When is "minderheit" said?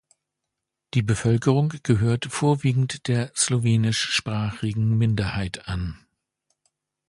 4.97-5.67